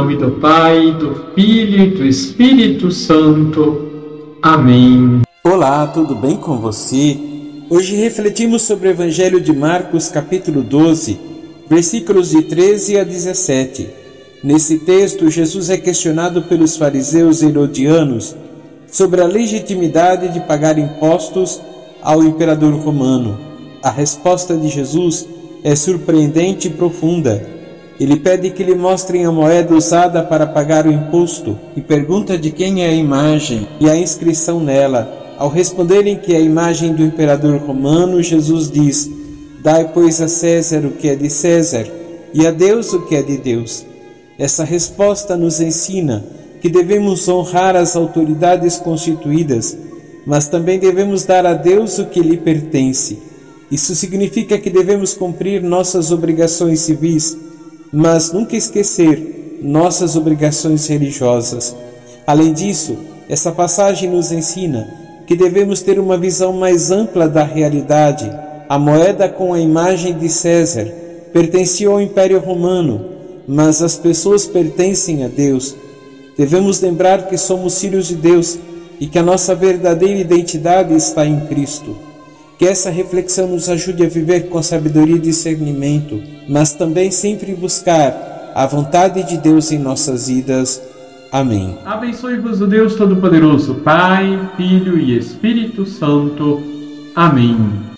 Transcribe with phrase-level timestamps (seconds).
[0.00, 4.38] nome do Pai, do Filho e do Espírito Santo.
[4.40, 5.20] Amém.
[5.44, 7.18] Olá, tudo bem com você?
[7.68, 11.20] Hoje refletimos sobre o Evangelho de Marcos, capítulo 12,
[11.68, 13.90] versículos de 13 a 17.
[14.42, 18.34] Nesse texto, Jesus é questionado pelos fariseus herodianos
[18.90, 21.60] sobre a legitimidade de pagar impostos
[22.00, 23.38] ao imperador romano.
[23.82, 25.28] A resposta de Jesus
[25.62, 27.59] é surpreendente e profunda.
[28.00, 32.50] Ele pede que lhe mostrem a moeda usada para pagar o imposto e pergunta de
[32.50, 35.34] quem é a imagem e a inscrição nela.
[35.36, 39.10] Ao responderem que é a imagem do imperador romano, Jesus diz:
[39.62, 41.86] Dai, pois, a César o que é de César
[42.32, 43.84] e a Deus o que é de Deus.
[44.38, 46.24] Essa resposta nos ensina
[46.62, 49.76] que devemos honrar as autoridades constituídas,
[50.24, 53.18] mas também devemos dar a Deus o que lhe pertence.
[53.70, 57.36] Isso significa que devemos cumprir nossas obrigações civis,
[57.92, 61.74] mas nunca esquecer nossas obrigações religiosas.
[62.26, 62.96] Além disso,
[63.28, 64.88] essa passagem nos ensina
[65.26, 68.30] que devemos ter uma visão mais ampla da realidade.
[68.68, 70.86] A moeda com a imagem de César
[71.32, 73.06] pertencia ao Império Romano,
[73.46, 75.76] mas as pessoas pertencem a Deus.
[76.36, 78.58] Devemos lembrar que somos filhos de Deus
[78.98, 81.96] e que a nossa verdadeira identidade está em Cristo.
[82.60, 88.52] Que essa reflexão nos ajude a viver com sabedoria e discernimento, mas também sempre buscar
[88.54, 90.82] a vontade de Deus em nossas vidas.
[91.32, 91.78] Amém.
[91.86, 96.62] Abençoe-vos o Deus Todo-Poderoso, Pai, Filho e Espírito Santo.
[97.16, 97.89] Amém.